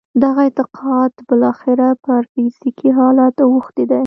[0.23, 3.99] دغه اعتقاد بالاخره پر فزیکي حالت اوښتی دی